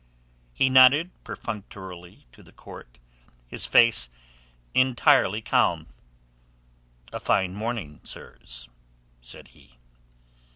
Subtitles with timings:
[0.51, 2.97] He nodded perfunctorily to the court,
[3.47, 4.09] his face
[4.73, 5.85] entirely calm.
[7.13, 8.67] "A fine morning, sirs,"
[9.21, 9.77] said he.